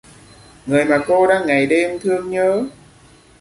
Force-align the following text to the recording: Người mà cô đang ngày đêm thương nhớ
Người 0.65 0.85
mà 0.85 0.99
cô 1.07 1.27
đang 1.27 1.47
ngày 1.47 1.65
đêm 1.67 1.99
thương 1.99 2.29
nhớ 2.29 2.65